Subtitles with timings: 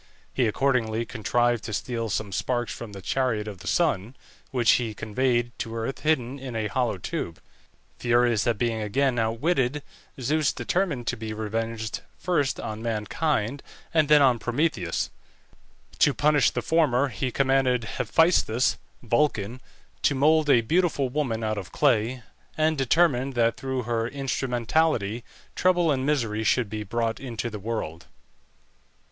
[0.33, 4.15] He accordingly contrived to steal some sparks from the chariot of the sun,
[4.49, 7.39] which he conveyed to earth hidden in a hollow tube.
[7.99, 9.83] Furious at being again outwitted,
[10.19, 13.61] Zeus determined to be revenged first on mankind,
[13.93, 15.11] and then on Prometheus.
[15.99, 19.61] To punish the former he commanded Hephæstus (Vulcan)
[20.01, 22.23] to mould a beautiful woman out of clay,
[22.57, 25.23] and determined that through her instrumentality
[25.53, 28.07] trouble and misery should be brought into the world.